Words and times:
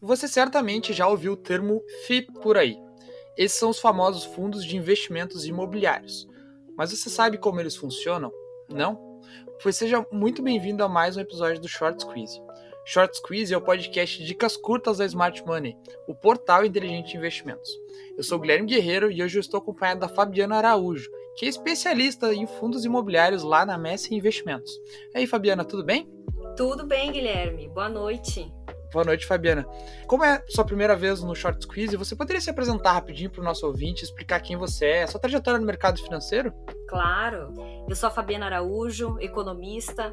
Você 0.00 0.28
certamente 0.28 0.92
já 0.92 1.08
ouviu 1.08 1.32
o 1.32 1.36
termo 1.36 1.82
FI 2.06 2.22
por 2.40 2.56
aí. 2.56 2.78
Esses 3.36 3.58
são 3.58 3.70
os 3.70 3.80
famosos 3.80 4.24
fundos 4.24 4.64
de 4.64 4.76
investimentos 4.76 5.44
imobiliários. 5.44 6.28
Mas 6.76 6.90
você 6.90 7.10
sabe 7.10 7.36
como 7.36 7.58
eles 7.58 7.74
funcionam? 7.74 8.32
Não? 8.68 9.20
Pois 9.60 9.74
seja 9.74 10.06
muito 10.12 10.40
bem-vindo 10.40 10.84
a 10.84 10.88
mais 10.88 11.16
um 11.16 11.20
episódio 11.20 11.60
do 11.60 11.66
Short 11.66 12.00
Squeeze. 12.00 12.40
Short 12.84 13.16
Squeeze 13.16 13.52
é 13.52 13.56
o 13.56 13.60
podcast 13.60 14.24
dicas 14.24 14.56
curtas 14.56 14.98
da 14.98 15.04
Smart 15.04 15.44
Money, 15.44 15.76
o 16.06 16.14
portal 16.14 16.64
inteligente 16.64 17.10
de 17.10 17.16
investimentos. 17.16 17.68
Eu 18.16 18.22
sou 18.22 18.38
Guilherme 18.38 18.68
Guerreiro 18.68 19.10
e 19.10 19.20
hoje 19.20 19.36
eu 19.36 19.40
estou 19.40 19.58
acompanhado 19.58 20.00
da 20.00 20.08
Fabiana 20.08 20.58
Araújo, 20.58 21.10
que 21.36 21.44
é 21.44 21.48
especialista 21.48 22.32
em 22.32 22.46
fundos 22.46 22.84
imobiliários 22.84 23.42
lá 23.42 23.66
na 23.66 23.76
Messi 23.76 24.14
Investimentos. 24.14 24.70
E 25.12 25.18
aí, 25.18 25.26
Fabiana, 25.26 25.64
tudo 25.64 25.84
bem? 25.84 26.08
Tudo 26.56 26.86
bem, 26.86 27.10
Guilherme. 27.10 27.68
Boa 27.68 27.88
noite. 27.88 28.57
Boa 28.92 29.04
noite, 29.04 29.26
Fabiana. 29.26 29.66
Como 30.06 30.24
é 30.24 30.42
sua 30.48 30.64
primeira 30.64 30.96
vez 30.96 31.22
no 31.22 31.34
Short 31.34 31.62
Squeeze, 31.62 31.96
você 31.96 32.16
poderia 32.16 32.40
se 32.40 32.48
apresentar 32.48 32.92
rapidinho 32.92 33.30
para 33.30 33.40
o 33.40 33.44
nosso 33.44 33.66
ouvinte, 33.66 34.04
explicar 34.04 34.40
quem 34.40 34.56
você 34.56 34.86
é, 34.86 35.06
sua 35.06 35.20
trajetória 35.20 35.60
no 35.60 35.66
mercado 35.66 36.02
financeiro? 36.02 36.52
Claro. 36.88 37.52
Eu 37.88 37.94
sou 37.94 38.08
a 38.08 38.10
Fabiana 38.10 38.46
Araújo, 38.46 39.18
economista, 39.20 40.12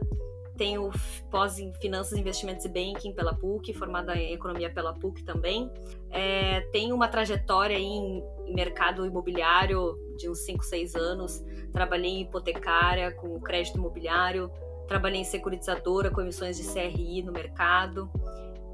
tenho 0.58 0.90
pós 1.30 1.60
em 1.60 1.74
Finanças, 1.74 2.18
Investimentos 2.18 2.66
e 2.66 2.70
Banking 2.70 3.14
pela 3.14 3.34
PUC, 3.34 3.74
formada 3.74 4.16
em 4.16 4.34
Economia 4.34 4.70
pela 4.70 4.94
PUC 4.94 5.24
também. 5.24 5.70
É, 6.10 6.62
tenho 6.72 6.96
uma 6.96 7.08
trajetória 7.08 7.78
em 7.78 8.24
mercado 8.48 9.06
imobiliário 9.06 9.98
de 10.18 10.30
uns 10.30 10.40
5, 10.40 10.64
6 10.64 10.96
anos. 10.96 11.44
Trabalhei 11.74 12.12
em 12.12 12.22
hipotecária, 12.22 13.12
com 13.12 13.40
crédito 13.42 13.78
imobiliário. 13.78 14.50
Trabalhei 14.88 15.22
em 15.22 15.26
securitizadora, 15.26 16.10
com 16.10 16.22
emissões 16.22 16.58
de 16.58 16.64
CRI 16.72 17.22
no 17.24 17.34
mercado. 17.34 18.10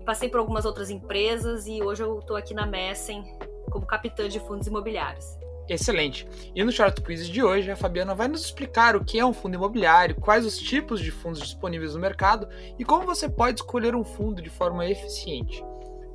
Passei 0.05 0.29
por 0.29 0.39
algumas 0.39 0.65
outras 0.65 0.89
empresas 0.89 1.67
e 1.67 1.81
hoje 1.81 2.03
eu 2.03 2.19
estou 2.19 2.35
aqui 2.35 2.53
na 2.53 2.65
Messen 2.65 3.23
como 3.69 3.85
capitã 3.85 4.27
de 4.27 4.39
fundos 4.39 4.67
imobiliários. 4.67 5.25
Excelente. 5.69 6.27
E 6.53 6.63
no 6.63 6.71
Short 6.71 7.01
Quiz 7.01 7.27
de 7.27 7.41
hoje, 7.41 7.71
a 7.71 7.75
Fabiana 7.75 8.13
vai 8.13 8.27
nos 8.27 8.43
explicar 8.43 8.95
o 8.95 9.05
que 9.05 9.19
é 9.19 9.25
um 9.25 9.33
fundo 9.33 9.55
imobiliário, 9.55 10.15
quais 10.15 10.45
os 10.45 10.57
tipos 10.57 10.99
de 10.99 11.11
fundos 11.11 11.39
disponíveis 11.39 11.93
no 11.93 12.01
mercado 12.01 12.47
e 12.77 12.83
como 12.83 13.05
você 13.05 13.29
pode 13.29 13.61
escolher 13.61 13.95
um 13.95 14.03
fundo 14.03 14.41
de 14.41 14.49
forma 14.49 14.85
eficiente. 14.85 15.63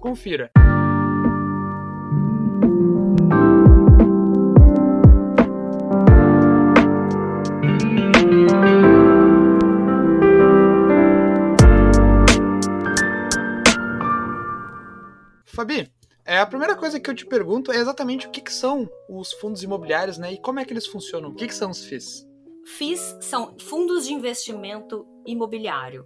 Confira. 0.01 0.51
Fabi, 15.67 15.91
é, 16.25 16.39
a 16.39 16.47
primeira 16.47 16.77
coisa 16.77 17.01
que 17.01 17.11
eu 17.11 17.15
te 17.15 17.27
pergunto 17.27 17.73
é 17.73 17.77
exatamente 17.77 18.29
o 18.29 18.31
que, 18.31 18.41
que 18.41 18.53
são 18.53 18.89
os 19.09 19.33
fundos 19.33 19.65
imobiliários, 19.65 20.17
né? 20.17 20.33
E 20.33 20.39
como 20.39 20.61
é 20.61 20.65
que 20.65 20.73
eles 20.73 20.87
funcionam? 20.87 21.31
O 21.31 21.35
que, 21.35 21.49
que 21.49 21.55
são 21.55 21.73
os 21.73 21.85
FIIs? 21.85 22.25
FIIs 22.65 23.19
são 23.21 23.59
fundos 23.59 24.07
de 24.07 24.13
investimento 24.13 25.05
imobiliário. 25.27 26.05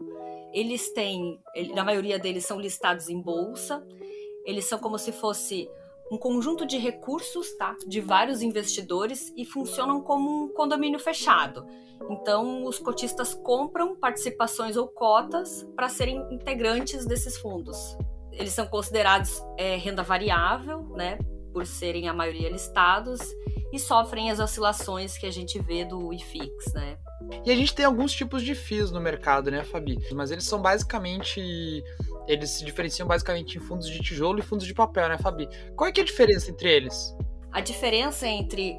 Eles 0.55 0.91
têm, 0.95 1.39
na 1.75 1.85
maioria 1.85 2.19
deles 2.19 2.47
são 2.47 2.59
listados 2.59 3.11
em 3.11 3.21
bolsa. 3.21 3.87
Eles 4.47 4.65
são 4.65 4.79
como 4.79 4.99
se 4.99 5.13
fosse 5.13 5.69
um 6.11 6.17
conjunto 6.17 6.65
de 6.65 6.79
recursos, 6.79 7.55
tá? 7.59 7.77
De 7.87 8.01
vários 8.01 8.41
investidores 8.41 9.31
e 9.37 9.45
funcionam 9.45 10.01
como 10.01 10.45
um 10.45 10.49
condomínio 10.49 10.99
fechado. 10.99 11.67
Então, 12.09 12.65
os 12.65 12.79
cotistas 12.79 13.35
compram 13.35 13.95
participações 13.95 14.79
ou 14.79 14.89
cotas 14.89 15.69
para 15.77 15.91
serem 15.91 16.27
integrantes 16.33 17.05
desses 17.05 17.37
fundos 17.37 17.99
eles 18.41 18.53
são 18.53 18.67
considerados 18.67 19.43
é, 19.59 19.77
renda 19.77 20.03
variável, 20.03 20.83
né, 20.97 21.19
por 21.53 21.67
serem 21.67 22.09
a 22.09 22.15
maioria 22.15 22.49
listados 22.49 23.21
e 23.73 23.79
sofrem 23.79 24.31
as 24.31 24.41
oscilações 24.41 25.19
que 25.19 25.27
a 25.27 25.31
gente 25.31 25.61
vê 25.61 25.85
do 25.85 26.13
IFIX, 26.13 26.73
né. 26.73 26.97
E 27.45 27.51
a 27.53 27.55
gente 27.55 27.75
tem 27.75 27.85
alguns 27.85 28.13
tipos 28.13 28.43
de 28.43 28.55
FIIs 28.55 28.91
no 28.91 29.01
mercado, 29.01 29.51
né, 29.51 29.63
Fabi? 29.63 29.99
Mas 30.13 30.31
eles 30.31 30.45
são 30.45 30.61
basicamente 30.61 31.85
eles 32.27 32.51
se 32.51 32.65
diferenciam 32.65 33.07
basicamente 33.07 33.59
em 33.59 33.61
fundos 33.61 33.89
de 33.89 34.01
tijolo 34.01 34.39
e 34.39 34.43
fundos 34.43 34.67
de 34.67 34.73
papel, 34.73 35.09
né, 35.09 35.19
Fabi? 35.19 35.49
Qual 35.77 35.89
é, 35.89 35.93
é 35.95 36.01
a 36.01 36.05
diferença 36.05 36.51
entre 36.51 36.71
eles? 36.71 37.15
A 37.53 37.61
diferença 37.61 38.27
entre 38.27 38.79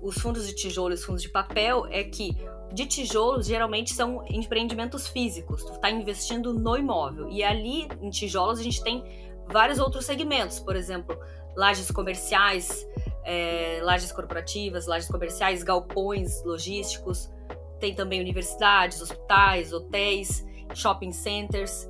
os 0.00 0.16
fundos 0.18 0.46
de 0.46 0.54
tijolo 0.54 0.92
e 0.92 0.94
os 0.94 1.04
fundos 1.04 1.22
de 1.22 1.28
papel 1.28 1.86
é 1.90 2.04
que 2.04 2.36
de 2.72 2.86
tijolos 2.86 3.46
geralmente 3.46 3.92
são 3.92 4.24
empreendimentos 4.28 5.08
físicos, 5.08 5.64
tu 5.64 5.72
está 5.72 5.90
investindo 5.90 6.52
no 6.52 6.76
imóvel. 6.76 7.28
E 7.28 7.42
ali 7.42 7.88
em 8.00 8.10
tijolos 8.10 8.60
a 8.60 8.62
gente 8.62 8.82
tem 8.82 9.04
vários 9.48 9.78
outros 9.78 10.04
segmentos, 10.04 10.60
por 10.60 10.76
exemplo, 10.76 11.18
lajes 11.56 11.90
comerciais, 11.90 12.86
é, 13.24 13.80
lajes 13.82 14.12
corporativas, 14.12 14.86
lajes 14.86 15.08
comerciais, 15.08 15.62
galpões 15.62 16.42
logísticos, 16.44 17.30
tem 17.78 17.94
também 17.94 18.20
universidades, 18.20 19.00
hospitais, 19.00 19.72
hotéis, 19.72 20.46
shopping 20.74 21.12
centers. 21.12 21.88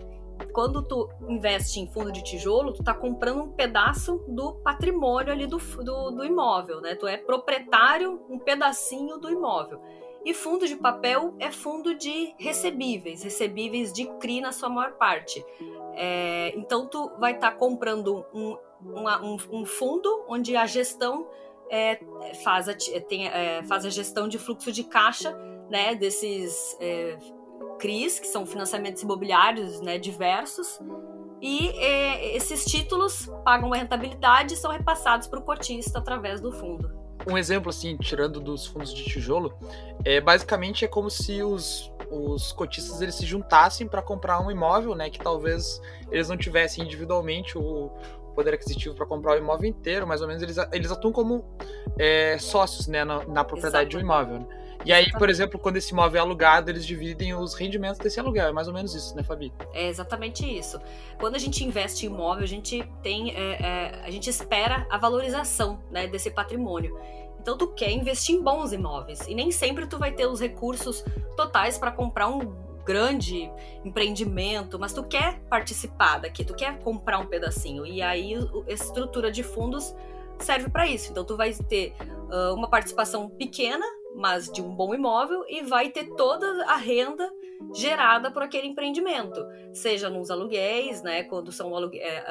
Quando 0.52 0.82
tu 0.82 1.10
investe 1.28 1.80
em 1.80 1.86
fundo 1.86 2.10
de 2.10 2.24
tijolo, 2.24 2.72
tu 2.72 2.82
tá 2.82 2.94
comprando 2.94 3.42
um 3.42 3.52
pedaço 3.52 4.24
do 4.26 4.54
patrimônio 4.54 5.32
ali 5.32 5.46
do, 5.46 5.58
do, 5.58 6.10
do 6.12 6.24
imóvel, 6.24 6.80
né? 6.80 6.94
Tu 6.94 7.06
é 7.06 7.18
proprietário 7.18 8.24
um 8.30 8.38
pedacinho 8.38 9.18
do 9.18 9.28
imóvel. 9.28 9.82
E 10.24 10.34
fundo 10.34 10.66
de 10.66 10.76
papel 10.76 11.34
é 11.38 11.50
fundo 11.50 11.94
de 11.94 12.34
recebíveis, 12.38 13.22
recebíveis 13.22 13.92
de 13.92 14.06
CRI 14.18 14.40
na 14.40 14.52
sua 14.52 14.68
maior 14.68 14.92
parte. 14.92 15.44
É, 15.94 16.52
então, 16.56 16.86
tu 16.86 17.10
vai 17.18 17.32
estar 17.32 17.52
tá 17.52 17.56
comprando 17.56 18.24
um, 18.34 18.56
um, 18.82 19.36
um, 19.50 19.64
fundo 19.64 20.24
onde 20.28 20.56
a 20.56 20.66
gestão 20.66 21.26
é, 21.70 22.00
faz, 22.44 22.68
a, 22.68 22.74
tem, 23.08 23.28
é, 23.28 23.62
faz 23.64 23.86
a 23.86 23.90
gestão 23.90 24.28
de 24.28 24.38
fluxo 24.38 24.70
de 24.70 24.84
caixa 24.84 25.32
né, 25.70 25.94
desses 25.94 26.76
é, 26.80 27.16
CRIs, 27.78 28.20
que 28.20 28.26
são 28.26 28.44
financiamentos 28.44 29.02
imobiliários 29.02 29.80
né, 29.80 29.98
diversos, 29.98 30.78
e 31.40 31.68
é, 31.78 32.36
esses 32.36 32.66
títulos 32.66 33.30
pagam 33.42 33.68
uma 33.68 33.76
rentabilidade 33.76 34.52
e 34.52 34.56
são 34.58 34.70
repassados 34.70 35.26
para 35.26 35.38
o 35.38 35.42
cotista 35.42 35.98
através 35.98 36.38
do 36.38 36.52
fundo 36.52 36.99
um 37.26 37.36
exemplo 37.36 37.70
assim, 37.70 37.96
tirando 37.96 38.40
dos 38.40 38.66
fundos 38.66 38.92
de 38.94 39.04
tijolo, 39.04 39.52
é 40.04 40.20
basicamente 40.20 40.84
é 40.84 40.88
como 40.88 41.10
se 41.10 41.42
os, 41.42 41.92
os 42.10 42.52
cotistas 42.52 43.00
eles 43.00 43.14
se 43.14 43.26
juntassem 43.26 43.86
para 43.86 44.02
comprar 44.02 44.40
um 44.40 44.50
imóvel, 44.50 44.94
né, 44.94 45.10
que 45.10 45.18
talvez 45.18 45.80
eles 46.10 46.28
não 46.28 46.36
tivessem 46.36 46.84
individualmente 46.84 47.56
o 47.58 47.90
poder 48.34 48.54
aquisitivo 48.54 48.94
para 48.94 49.06
comprar 49.06 49.34
o 49.34 49.38
imóvel 49.38 49.68
inteiro, 49.68 50.06
mais 50.06 50.20
ou 50.20 50.28
menos 50.28 50.42
eles, 50.42 50.56
eles 50.72 50.90
atuam 50.90 51.12
como 51.12 51.44
é, 51.98 52.38
sócios, 52.38 52.86
né, 52.86 53.04
na, 53.04 53.24
na 53.26 53.44
propriedade 53.44 53.88
Exato. 53.88 53.88
de 53.88 53.96
um 53.96 54.00
imóvel. 54.00 54.40
Né? 54.40 54.46
E 54.84 54.92
aí, 54.92 55.10
por 55.12 55.28
exemplo, 55.28 55.58
quando 55.58 55.76
esse 55.76 55.92
imóvel 55.92 56.18
é 56.18 56.20
alugado, 56.22 56.70
eles 56.70 56.86
dividem 56.86 57.34
os 57.34 57.54
rendimentos 57.54 57.98
desse 57.98 58.18
aluguel. 58.18 58.48
É 58.48 58.52
mais 58.52 58.66
ou 58.66 58.72
menos 58.72 58.94
isso, 58.94 59.14
né, 59.14 59.22
Fabi? 59.22 59.52
É 59.74 59.88
exatamente 59.88 60.46
isso. 60.46 60.80
Quando 61.18 61.34
a 61.34 61.38
gente 61.38 61.64
investe 61.64 62.06
em 62.06 62.08
imóvel, 62.08 62.44
a 62.44 62.48
gente 62.48 62.82
tem, 63.02 63.34
é, 63.34 63.62
é, 63.62 64.02
a 64.04 64.10
gente 64.10 64.30
espera 64.30 64.86
a 64.90 64.96
valorização 64.96 65.80
né, 65.90 66.06
desse 66.06 66.30
patrimônio. 66.30 66.98
Então 67.40 67.56
tu 67.56 67.68
quer 67.68 67.90
investir 67.90 68.34
em 68.34 68.42
bons 68.42 68.72
imóveis 68.72 69.26
e 69.26 69.34
nem 69.34 69.50
sempre 69.50 69.86
tu 69.86 69.98
vai 69.98 70.12
ter 70.12 70.26
os 70.26 70.40
recursos 70.40 71.04
totais 71.36 71.78
para 71.78 71.90
comprar 71.90 72.28
um 72.28 72.70
grande 72.84 73.50
empreendimento, 73.84 74.78
mas 74.78 74.92
tu 74.92 75.02
quer 75.02 75.40
participar 75.48 76.18
daqui, 76.18 76.44
tu 76.44 76.54
quer 76.54 76.78
comprar 76.80 77.18
um 77.18 77.26
pedacinho 77.26 77.86
e 77.86 78.02
aí 78.02 78.34
a 78.34 78.72
estrutura 78.72 79.30
de 79.30 79.42
fundos 79.42 79.94
serve 80.38 80.68
para 80.68 80.86
isso. 80.86 81.10
Então 81.10 81.24
tu 81.24 81.36
vai 81.36 81.52
ter 81.52 81.94
uh, 82.30 82.54
uma 82.54 82.68
participação 82.68 83.28
pequena 83.28 83.86
mas 84.20 84.52
de 84.52 84.60
um 84.60 84.74
bom 84.74 84.94
imóvel 84.94 85.44
e 85.48 85.62
vai 85.62 85.88
ter 85.88 86.14
toda 86.14 86.46
a 86.66 86.76
renda 86.76 87.32
gerada 87.74 88.30
por 88.30 88.42
aquele 88.42 88.66
empreendimento, 88.66 89.42
seja 89.72 90.10
nos 90.10 90.30
aluguéis, 90.30 91.02
né, 91.02 91.24
quando 91.24 91.50
são 91.50 91.74
alugue 91.74 91.98
é, 91.98 92.24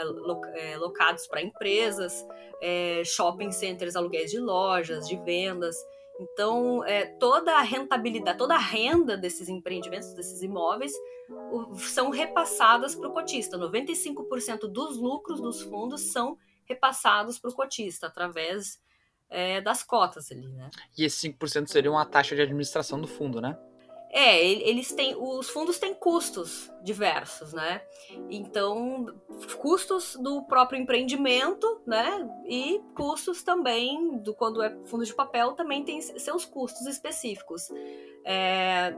é, 0.56 0.78
locados 0.78 1.26
para 1.26 1.42
empresas, 1.42 2.26
é, 2.62 3.02
shopping 3.04 3.52
centers, 3.52 3.96
aluguéis 3.96 4.30
de 4.30 4.40
lojas, 4.40 5.08
de 5.08 5.16
vendas. 5.18 5.76
Então, 6.20 6.84
é, 6.86 7.06
toda 7.06 7.54
a 7.54 7.62
rentabilidade, 7.62 8.38
toda 8.38 8.54
a 8.54 8.60
renda 8.60 9.18
desses 9.18 9.50
empreendimentos, 9.50 10.14
desses 10.14 10.44
imóveis, 10.44 10.94
são 11.76 12.10
repassadas 12.10 12.94
para 12.94 13.08
o 13.08 13.14
cotista. 13.14 13.58
95% 13.58 14.68
dos 14.68 14.98
lucros 14.98 15.40
dos 15.40 15.62
fundos 15.62 16.12
são 16.12 16.38
repassados 16.66 17.40
para 17.40 17.50
o 17.50 17.56
cotista 17.56 18.08
através 18.08 18.80
é, 19.30 19.62
das 19.62 19.84
cotas 19.84 20.32
ali, 20.32 20.48
né? 20.48 20.70
E 20.98 21.04
esses 21.04 21.22
5% 21.22 21.68
seriam 21.68 21.98
a 21.98 22.06
taxa 22.06 22.36
de 22.36 22.42
administração 22.42 23.00
do 23.00 23.08
fundo, 23.08 23.40
né? 23.40 23.58
É, 24.12 24.44
eles 24.44 24.92
têm. 24.92 25.16
Os 25.16 25.50
fundos 25.50 25.78
têm 25.78 25.94
custos 25.94 26.72
diversos, 26.84 27.54
né? 27.54 27.82
Então, 28.28 29.06
custos 29.60 30.16
do 30.16 30.42
próprio 30.44 30.82
empreendimento, 30.82 31.82
né? 31.86 32.28
E 32.48 32.82
custos 32.96 33.44
também, 33.44 34.18
do 34.18 34.34
quando 34.34 34.64
é 34.64 34.76
fundo 34.86 35.06
de 35.06 35.14
papel, 35.14 35.52
também 35.52 35.84
tem 35.84 36.02
seus 36.02 36.44
custos 36.44 36.88
específicos. 36.88 37.70
É, 38.26 38.96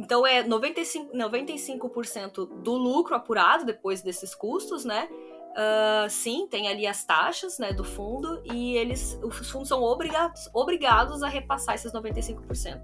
então 0.00 0.26
é 0.26 0.42
95%, 0.42 1.10
95 1.12 2.46
do 2.46 2.72
lucro 2.72 3.14
apurado 3.14 3.64
depois 3.64 4.02
desses 4.02 4.34
custos, 4.34 4.84
né? 4.84 5.08
Uh, 5.50 6.08
sim, 6.08 6.46
tem 6.46 6.68
ali 6.68 6.86
as 6.86 7.04
taxas 7.04 7.58
né, 7.58 7.72
do 7.72 7.82
fundo 7.82 8.40
e 8.44 8.76
eles, 8.76 9.18
os 9.22 9.50
fundos 9.50 9.68
são 9.68 9.82
obrigados, 9.82 10.48
obrigados 10.54 11.22
a 11.22 11.28
repassar 11.28 11.74
esses 11.74 11.92
95%. 11.92 12.80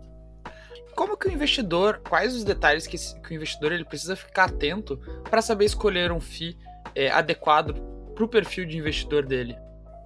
Como 0.96 1.16
que 1.16 1.28
o 1.28 1.30
investidor, 1.30 2.00
quais 2.08 2.34
os 2.34 2.42
detalhes 2.42 2.86
que, 2.86 2.96
que 2.96 3.30
o 3.30 3.34
investidor 3.34 3.70
ele 3.70 3.84
precisa 3.84 4.16
ficar 4.16 4.44
atento 4.44 4.98
para 5.30 5.42
saber 5.42 5.66
escolher 5.66 6.10
um 6.10 6.20
FII 6.20 6.58
é, 6.94 7.10
adequado 7.10 7.74
para 8.14 8.24
o 8.24 8.28
perfil 8.28 8.64
de 8.66 8.78
investidor 8.78 9.24
dele? 9.26 9.56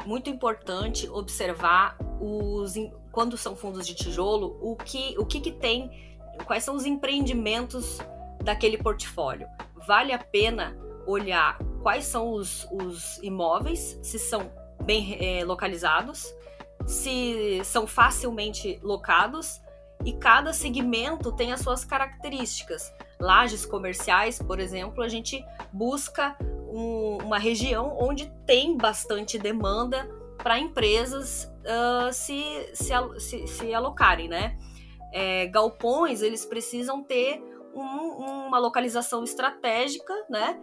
Muito 0.04 0.28
importante 0.28 1.08
observar 1.08 1.96
os, 2.20 2.74
quando 3.12 3.38
são 3.38 3.54
fundos 3.54 3.86
de 3.86 3.94
tijolo, 3.94 4.58
o 4.60 4.76
que, 4.76 5.14
o 5.16 5.24
que, 5.24 5.40
que 5.40 5.52
tem, 5.52 5.90
quais 6.44 6.64
são 6.64 6.74
os 6.74 6.84
empreendimentos 6.84 7.98
daquele 8.42 8.76
portfólio. 8.76 9.46
Vale 9.86 10.12
a 10.12 10.18
pena 10.18 10.76
olhar 11.10 11.58
quais 11.82 12.04
são 12.04 12.32
os, 12.32 12.66
os 12.70 13.18
imóveis, 13.22 13.98
se 14.02 14.18
são 14.18 14.50
bem 14.84 15.16
é, 15.20 15.44
localizados, 15.44 16.32
se 16.86 17.60
são 17.64 17.86
facilmente 17.86 18.78
locados 18.82 19.60
e 20.04 20.12
cada 20.12 20.52
segmento 20.52 21.32
tem 21.32 21.52
as 21.52 21.60
suas 21.60 21.84
características. 21.84 22.92
Lajes 23.18 23.66
comerciais, 23.66 24.40
por 24.40 24.58
exemplo, 24.58 25.02
a 25.02 25.08
gente 25.08 25.44
busca 25.72 26.36
um, 26.72 27.18
uma 27.22 27.38
região 27.38 27.96
onde 28.00 28.32
tem 28.46 28.76
bastante 28.76 29.38
demanda 29.38 30.08
para 30.38 30.58
empresas 30.58 31.52
uh, 31.64 32.12
se, 32.12 32.42
se, 32.72 32.92
se, 33.18 33.46
se, 33.46 33.74
alocarem, 33.74 34.28
né? 34.28 34.56
É, 35.12 35.46
galpões, 35.48 36.22
eles 36.22 36.46
precisam 36.46 37.02
ter 37.02 37.42
um, 37.74 38.46
uma 38.46 38.58
localização 38.58 39.22
estratégica, 39.22 40.14
né? 40.30 40.58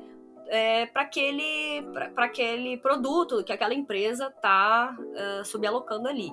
É, 0.48 0.86
para 0.86 1.04
aquele, 1.04 1.84
aquele 2.16 2.78
produto 2.78 3.44
que 3.44 3.52
aquela 3.52 3.74
empresa 3.74 4.28
está 4.28 4.96
uh, 5.00 5.46
subalocando 5.46 6.08
ali. 6.08 6.32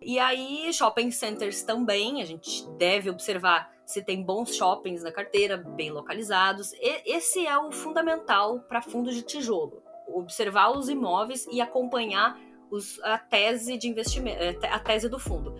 E 0.00 0.18
aí, 0.18 0.72
shopping 0.72 1.10
centers 1.10 1.62
também, 1.62 2.22
a 2.22 2.24
gente 2.24 2.68
deve 2.78 3.10
observar 3.10 3.74
se 3.84 4.02
tem 4.02 4.22
bons 4.22 4.54
shoppings 4.54 5.02
na 5.02 5.12
carteira, 5.12 5.56
bem 5.56 5.90
localizados. 5.90 6.72
E, 6.74 7.14
esse 7.16 7.46
é 7.46 7.56
o 7.58 7.72
fundamental 7.72 8.60
para 8.60 8.82
fundos 8.82 9.14
de 9.14 9.22
tijolo. 9.22 9.82
Observar 10.08 10.70
os 10.70 10.88
imóveis 10.88 11.46
e 11.50 11.60
acompanhar 11.60 12.38
os, 12.70 13.00
a 13.02 13.18
tese 13.18 13.76
de 13.76 13.88
investimento, 13.88 14.42
é, 14.42 14.56
a 14.68 14.78
tese 14.78 15.08
do 15.08 15.18
fundo. 15.18 15.54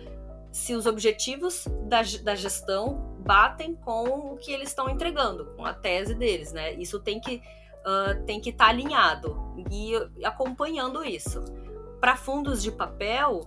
Se 0.52 0.74
os 0.74 0.86
objetivos 0.86 1.66
da, 1.84 2.02
da 2.22 2.34
gestão 2.34 3.16
batem 3.20 3.74
com 3.74 4.32
o 4.32 4.36
que 4.36 4.52
eles 4.52 4.68
estão 4.68 4.88
entregando, 4.88 5.46
com 5.56 5.64
a 5.64 5.74
tese 5.74 6.14
deles, 6.14 6.52
né? 6.52 6.74
Isso 6.74 7.00
tem 7.00 7.20
que 7.20 7.42
uh, 7.86 8.24
tem 8.26 8.40
que 8.40 8.50
estar 8.50 8.66
tá 8.66 8.70
alinhado 8.70 9.36
e 9.70 9.94
acompanhando 10.24 11.04
isso. 11.04 11.44
Para 12.00 12.16
fundos 12.16 12.62
de 12.62 12.72
papel, 12.72 13.46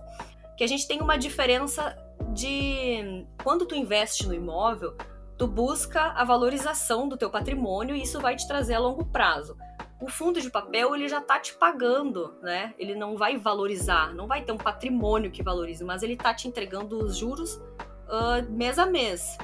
que 0.56 0.64
a 0.64 0.66
gente 0.66 0.88
tem 0.88 1.00
uma 1.00 1.16
diferença 1.16 1.96
de 2.32 3.26
quando 3.42 3.66
tu 3.66 3.74
investe 3.74 4.26
no 4.26 4.34
imóvel, 4.34 4.96
tu 5.36 5.46
busca 5.46 6.12
a 6.12 6.24
valorização 6.24 7.08
do 7.08 7.16
teu 7.16 7.30
patrimônio 7.30 7.94
e 7.94 8.02
isso 8.02 8.20
vai 8.20 8.36
te 8.36 8.46
trazer 8.48 8.74
a 8.74 8.78
longo 8.78 9.04
prazo. 9.04 9.56
O 10.00 10.08
fundo 10.08 10.40
de 10.40 10.50
papel 10.50 10.94
ele 10.94 11.08
já 11.08 11.18
está 11.18 11.38
te 11.38 11.52
pagando, 11.54 12.34
né? 12.42 12.74
Ele 12.78 12.94
não 12.94 13.16
vai 13.16 13.36
valorizar, 13.36 14.14
não 14.14 14.26
vai 14.26 14.42
ter 14.42 14.52
um 14.52 14.56
patrimônio 14.56 15.30
que 15.30 15.42
valorize, 15.42 15.84
mas 15.84 16.02
ele 16.02 16.14
está 16.14 16.32
te 16.32 16.48
entregando 16.48 17.04
os 17.04 17.16
juros 17.16 17.54
uh, 17.56 18.50
mês 18.50 18.78
a 18.78 18.86
mês 18.86 19.36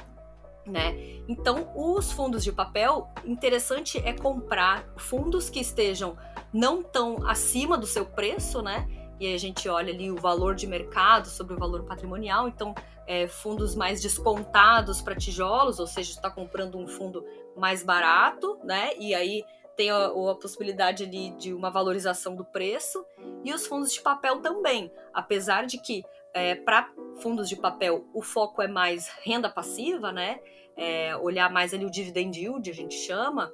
né? 0.67 0.95
Então, 1.27 1.71
os 1.75 2.11
fundos 2.11 2.43
de 2.43 2.51
papel, 2.51 3.09
interessante 3.25 3.97
é 3.99 4.13
comprar 4.13 4.87
fundos 4.97 5.49
que 5.49 5.59
estejam 5.59 6.17
não 6.53 6.83
tão 6.83 7.27
acima 7.27 7.77
do 7.77 7.85
seu 7.85 8.05
preço, 8.05 8.61
né? 8.61 8.87
E 9.19 9.25
aí 9.25 9.33
a 9.33 9.39
gente 9.39 9.67
olha 9.67 9.91
ali 9.91 10.11
o 10.11 10.15
valor 10.15 10.53
de 10.55 10.67
mercado 10.67 11.27
sobre 11.27 11.55
o 11.55 11.57
valor 11.57 11.83
patrimonial, 11.83 12.47
então 12.47 12.75
é, 13.07 13.27
fundos 13.27 13.75
mais 13.75 14.01
descontados 14.01 15.01
para 15.01 15.15
tijolos, 15.15 15.79
ou 15.79 15.87
seja, 15.87 16.11
está 16.11 16.29
comprando 16.29 16.77
um 16.77 16.87
fundo 16.87 17.25
mais 17.55 17.81
barato, 17.81 18.59
né? 18.63 18.91
E 18.99 19.15
aí 19.15 19.43
tem 19.75 19.89
a, 19.89 20.07
a, 20.07 20.35
possibilidade 20.35 21.03
ali 21.03 21.31
de 21.31 21.53
uma 21.53 21.69
valorização 21.69 22.35
do 22.35 22.43
preço, 22.43 23.05
e 23.43 23.53
os 23.53 23.65
fundos 23.65 23.93
de 23.93 24.01
papel 24.01 24.39
também, 24.39 24.91
apesar 25.13 25.65
de 25.65 25.79
que 25.79 26.03
é, 26.33 26.55
para 26.55 26.91
fundos 27.21 27.49
de 27.49 27.55
papel 27.55 28.05
o 28.13 28.21
foco 28.21 28.61
é 28.61 28.67
mais 28.67 29.09
renda 29.23 29.49
passiva, 29.49 30.11
né? 30.11 30.39
é, 30.77 31.17
olhar 31.17 31.51
mais 31.51 31.73
ali 31.73 31.83
o 31.83 31.89
dividend 31.89 32.39
yield, 32.39 32.69
a 32.69 32.73
gente 32.73 32.95
chama, 32.95 33.51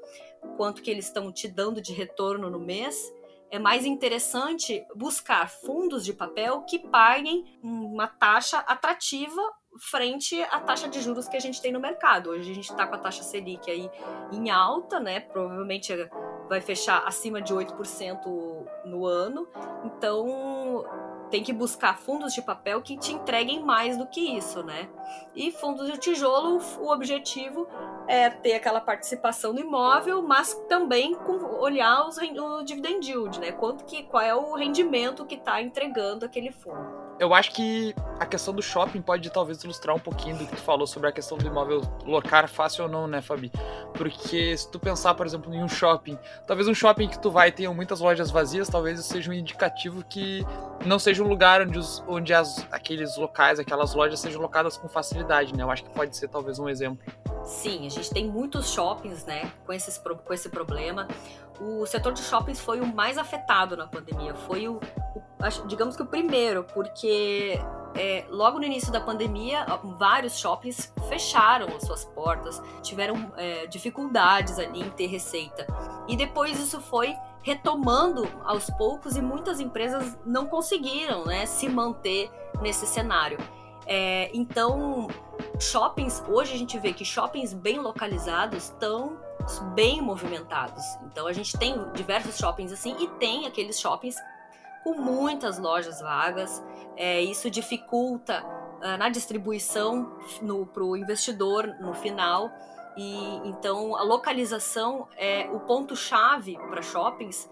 quanto 0.57 0.81
que 0.81 0.91
eles 0.91 1.05
estão 1.05 1.31
te 1.31 1.47
dando 1.47 1.81
de 1.81 1.93
retorno 1.93 2.49
no 2.49 2.59
mês, 2.59 3.11
é 3.49 3.57
mais 3.57 3.85
interessante 3.85 4.85
buscar 4.93 5.49
fundos 5.49 6.03
de 6.03 6.11
papel 6.11 6.63
que 6.63 6.79
paguem 6.79 7.57
uma 7.63 8.07
taxa 8.07 8.57
atrativa 8.59 9.41
frente 9.79 10.41
à 10.43 10.59
taxa 10.59 10.87
de 10.87 11.01
juros 11.01 11.27
que 11.27 11.37
a 11.37 11.39
gente 11.39 11.61
tem 11.61 11.71
no 11.71 11.79
mercado. 11.79 12.31
Hoje 12.31 12.51
a 12.51 12.55
gente 12.55 12.69
está 12.69 12.85
com 12.85 12.95
a 12.95 12.97
taxa 12.97 13.23
Selic 13.23 13.69
aí 13.69 13.89
em 14.31 14.49
alta, 14.49 14.99
né? 14.99 15.19
Provavelmente 15.19 15.93
vai 16.49 16.61
fechar 16.61 17.07
acima 17.07 17.41
de 17.41 17.53
8% 17.53 18.65
no 18.85 19.05
ano. 19.05 19.47
Então, 19.85 20.27
tem 21.33 21.41
que 21.41 21.51
buscar 21.51 21.97
fundos 21.97 22.31
de 22.31 22.43
papel 22.43 22.79
que 22.79 22.95
te 22.95 23.11
entreguem 23.11 23.59
mais 23.59 23.97
do 23.97 24.05
que 24.05 24.37
isso, 24.37 24.61
né? 24.61 24.87
E 25.35 25.51
fundos 25.51 25.91
de 25.91 25.97
tijolo, 25.97 26.61
o 26.79 26.91
objetivo 26.91 27.67
é 28.07 28.29
ter 28.29 28.53
aquela 28.53 28.79
participação 28.79 29.51
no 29.51 29.59
imóvel, 29.59 30.21
mas 30.21 30.53
também 30.69 31.17
olhar 31.59 32.07
os, 32.07 32.17
o 32.19 32.61
dividend 32.63 33.09
yield, 33.09 33.39
né? 33.39 33.51
Quanto 33.51 33.83
que, 33.83 34.03
qual 34.03 34.21
é 34.21 34.35
o 34.35 34.53
rendimento 34.53 35.25
que 35.25 35.33
está 35.33 35.59
entregando 35.59 36.23
aquele 36.23 36.51
fundo 36.51 37.02
eu 37.19 37.33
acho 37.33 37.51
que 37.51 37.95
a 38.19 38.25
questão 38.25 38.53
do 38.53 38.61
shopping 38.61 39.01
pode 39.01 39.29
talvez 39.29 39.63
ilustrar 39.63 39.95
um 39.95 39.99
pouquinho 39.99 40.37
do 40.37 40.45
que 40.45 40.55
tu 40.55 40.61
falou 40.61 40.87
sobre 40.87 41.09
a 41.09 41.11
questão 41.11 41.37
do 41.37 41.45
imóvel 41.45 41.81
locar 42.05 42.47
fácil 42.47 42.85
ou 42.85 42.89
não, 42.89 43.07
né, 43.07 43.21
Fabi? 43.21 43.51
Porque 43.93 44.57
se 44.57 44.69
tu 44.69 44.79
pensar, 44.79 45.13
por 45.13 45.25
exemplo, 45.25 45.53
em 45.53 45.63
um 45.63 45.69
shopping, 45.69 46.17
talvez 46.47 46.67
um 46.67 46.73
shopping 46.73 47.07
que 47.07 47.19
tu 47.19 47.29
vai 47.29 47.51
tenha 47.51 47.71
muitas 47.73 47.99
lojas 47.99 48.31
vazias, 48.31 48.67
talvez 48.67 48.99
isso 48.99 49.09
seja 49.09 49.29
um 49.29 49.33
indicativo 49.33 50.03
que 50.03 50.45
não 50.85 50.99
seja 50.99 51.23
um 51.23 51.27
lugar 51.27 51.61
onde, 51.61 51.77
os, 51.77 52.03
onde 52.07 52.33
as, 52.33 52.65
aqueles 52.71 53.17
locais, 53.17 53.59
aquelas 53.59 53.93
lojas 53.93 54.19
sejam 54.19 54.41
locadas 54.41 54.77
com 54.77 54.87
facilidade, 54.87 55.55
né? 55.55 55.63
Eu 55.63 55.71
acho 55.71 55.83
que 55.83 55.89
pode 55.91 56.15
ser 56.15 56.27
talvez 56.27 56.59
um 56.59 56.67
exemplo. 56.67 57.03
Sim, 57.43 57.85
a 57.85 57.89
gente 57.89 58.09
tem 58.09 58.27
muitos 58.27 58.71
shoppings, 58.71 59.25
né, 59.25 59.51
com, 59.65 59.73
esses, 59.73 59.97
com 59.97 60.33
esse 60.33 60.49
problema. 60.49 61.07
O 61.59 61.85
setor 61.85 62.13
de 62.13 62.21
shoppings 62.21 62.59
foi 62.59 62.81
o 62.81 62.85
mais 62.85 63.17
afetado 63.17 63.77
na 63.77 63.87
pandemia. 63.87 64.33
Foi 64.33 64.67
o, 64.67 64.75
o 64.75 65.67
digamos 65.67 65.95
que 65.95 66.01
o 66.01 66.05
primeiro, 66.05 66.63
porque 66.63 67.59
é, 67.95 68.25
logo 68.29 68.57
no 68.57 68.65
início 68.65 68.91
da 68.91 68.99
pandemia, 68.99 69.65
vários 69.97 70.37
shoppings 70.37 70.91
fecharam 71.07 71.67
as 71.75 71.83
suas 71.83 72.05
portas, 72.05 72.61
tiveram 72.81 73.31
é, 73.37 73.67
dificuldades 73.67 74.57
ali 74.57 74.81
em 74.81 74.89
ter 74.89 75.07
receita. 75.07 75.67
E 76.07 76.15
depois 76.15 76.59
isso 76.59 76.81
foi 76.81 77.15
retomando 77.41 78.27
aos 78.45 78.69
poucos 78.71 79.15
e 79.15 79.21
muitas 79.21 79.59
empresas 79.59 80.17
não 80.25 80.47
conseguiram 80.47 81.25
né, 81.25 81.45
se 81.45 81.69
manter 81.69 82.31
nesse 82.61 82.87
cenário. 82.87 83.37
É, 83.85 84.29
então, 84.33 85.07
shoppings, 85.59 86.23
hoje 86.27 86.53
a 86.53 86.57
gente 86.57 86.77
vê 86.79 86.93
que 86.93 87.03
shoppings 87.03 87.53
bem 87.53 87.79
localizados 87.79 88.65
estão 88.65 89.17
bem 89.73 90.01
movimentados. 90.01 90.83
Então, 91.05 91.27
a 91.27 91.33
gente 91.33 91.57
tem 91.57 91.75
diversos 91.93 92.37
shoppings 92.37 92.71
assim 92.71 92.95
e 92.99 93.07
tem 93.19 93.45
aqueles 93.45 93.79
shoppings 93.79 94.15
com 94.83 94.93
muitas 94.95 95.57
lojas 95.57 96.01
vagas. 96.01 96.63
É, 96.95 97.21
isso 97.21 97.49
dificulta 97.49 98.43
uh, 98.43 98.97
na 98.97 99.09
distribuição 99.09 100.17
para 100.73 100.83
o 100.83 100.95
investidor 100.95 101.67
no 101.79 101.93
final. 101.93 102.51
E 102.95 103.41
então 103.45 103.95
a 103.95 104.03
localização 104.03 105.07
é 105.17 105.49
o 105.51 105.59
ponto 105.61 105.95
chave 105.95 106.55
para 106.69 106.81
shoppings 106.81 107.49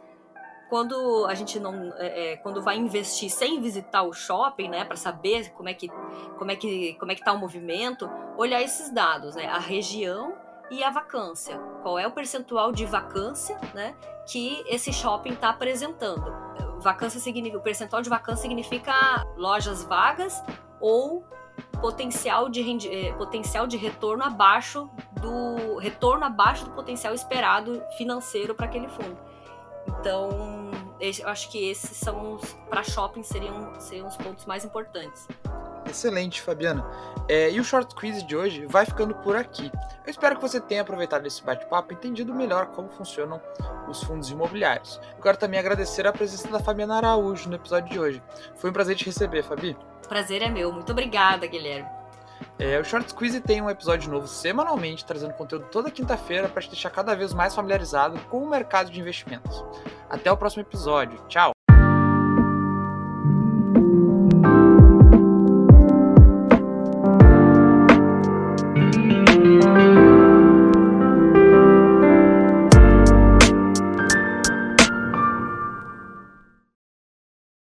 quando 0.71 1.25
a 1.25 1.35
gente 1.35 1.59
não 1.59 1.93
é, 1.97 2.31
é, 2.31 2.37
quando 2.37 2.61
vai 2.61 2.77
investir 2.77 3.29
sem 3.29 3.59
visitar 3.59 4.03
o 4.03 4.13
shopping 4.13 4.69
né 4.69 4.85
para 4.85 4.95
saber 4.95 5.51
como 5.51 5.67
é 5.67 5.73
que 5.73 5.89
como 6.39 6.49
é 6.49 6.55
que 6.55 6.93
como 6.93 7.11
é 7.11 7.15
que 7.15 7.21
tá 7.21 7.33
o 7.33 7.37
movimento 7.37 8.09
olhar 8.37 8.61
esses 8.61 8.89
dados 8.89 9.35
né 9.35 9.47
a 9.47 9.59
região 9.59 10.33
e 10.71 10.81
a 10.81 10.89
vacância. 10.89 11.57
Qual 11.83 11.99
é 11.99 12.07
o 12.07 12.11
percentual 12.11 12.71
de 12.71 12.85
vacância 12.85 13.59
né 13.73 13.93
que 14.25 14.63
esse 14.65 14.93
shopping 14.93 15.33
está 15.33 15.49
apresentando? 15.49 16.33
Vacância 16.79 17.19
significa 17.19 17.57
o 17.57 17.61
percentual 17.61 18.01
de 18.01 18.09
vacância 18.09 18.41
significa 18.41 18.93
lojas 19.35 19.83
vagas 19.83 20.41
ou 20.79 21.25
potencial 21.81 22.47
de 22.47 22.61
rendi, 22.61 22.87
eh, 22.87 23.11
potencial 23.13 23.67
de 23.67 23.75
retorno 23.75 24.23
abaixo 24.23 24.89
do 25.19 25.77
retorno 25.77 26.23
abaixo 26.23 26.63
do 26.63 26.71
potencial 26.71 27.13
esperado 27.13 27.83
financeiro 27.97 28.55
para 28.55 28.67
aquele 28.67 28.87
fundo. 28.87 29.17
Então, 29.87 30.60
eu 31.01 31.29
acho 31.29 31.49
que 31.49 31.69
esses 31.69 31.97
são 31.97 32.39
para 32.69 32.83
shopping 32.83 33.23
seriam, 33.23 33.73
seriam 33.79 34.07
os 34.07 34.15
pontos 34.15 34.45
mais 34.45 34.63
importantes. 34.63 35.27
Excelente, 35.89 36.41
Fabiana. 36.41 36.85
É, 37.27 37.49
e 37.51 37.59
o 37.59 37.63
Short 37.63 37.93
Quiz 37.95 38.25
de 38.25 38.35
hoje 38.35 38.65
vai 38.67 38.85
ficando 38.85 39.15
por 39.15 39.35
aqui. 39.35 39.71
Eu 40.05 40.11
espero 40.11 40.35
que 40.35 40.41
você 40.41 40.59
tenha 40.59 40.81
aproveitado 40.81 41.25
esse 41.25 41.43
bate-papo 41.43 41.91
e 41.91 41.95
entendido 41.95 42.33
melhor 42.33 42.67
como 42.67 42.89
funcionam 42.89 43.41
os 43.89 44.03
fundos 44.03 44.29
imobiliários. 44.29 45.01
Eu 45.17 45.23
quero 45.23 45.37
também 45.37 45.59
agradecer 45.59 46.05
a 46.05 46.13
presença 46.13 46.47
da 46.49 46.59
Fabiana 46.59 46.97
Araújo 46.97 47.49
no 47.49 47.55
episódio 47.55 47.91
de 47.91 47.99
hoje. 47.99 48.23
Foi 48.55 48.69
um 48.69 48.73
prazer 48.73 48.95
te 48.95 49.05
receber, 49.05 49.43
Fabi. 49.43 49.75
Prazer 50.07 50.41
é 50.41 50.49
meu. 50.49 50.71
Muito 50.71 50.91
obrigada, 50.91 51.47
Guilherme. 51.47 52.00
É, 52.61 52.79
o 52.79 52.85
Short 52.85 53.09
Squeeze 53.09 53.41
tem 53.41 53.59
um 53.59 53.71
episódio 53.71 54.11
novo 54.11 54.27
semanalmente, 54.27 55.03
trazendo 55.03 55.33
conteúdo 55.33 55.65
toda 55.71 55.89
quinta-feira 55.89 56.47
para 56.47 56.61
te 56.61 56.69
deixar 56.69 56.91
cada 56.91 57.15
vez 57.15 57.33
mais 57.33 57.55
familiarizado 57.55 58.19
com 58.29 58.37
o 58.37 58.47
mercado 58.47 58.91
de 58.91 58.99
investimentos. 58.99 59.65
Até 60.07 60.31
o 60.31 60.37
próximo 60.37 60.61
episódio. 60.61 61.17
Tchau! 61.27 61.60